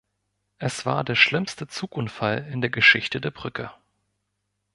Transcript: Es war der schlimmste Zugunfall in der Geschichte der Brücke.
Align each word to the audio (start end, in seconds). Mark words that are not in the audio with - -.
Es 0.57 0.87
war 0.87 1.03
der 1.03 1.13
schlimmste 1.13 1.67
Zugunfall 1.67 2.47
in 2.51 2.61
der 2.61 2.71
Geschichte 2.71 3.21
der 3.21 3.29
Brücke. 3.29 3.69